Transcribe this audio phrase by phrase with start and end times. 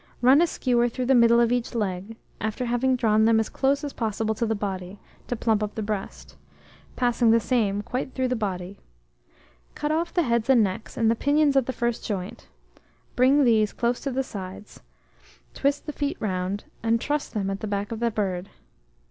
[0.23, 3.83] Run a skewer through the middle of each leg, after having drawn them as close
[3.83, 6.35] as possible to the body, to plump up the breast,
[6.95, 8.79] passing the same quite through the body.
[9.75, 12.47] Cut off the heads and necks, and the pinions at the first joint;
[13.15, 14.79] bring these close to the sides,
[15.53, 18.49] twist the feet round, and truss them at the back of the bird.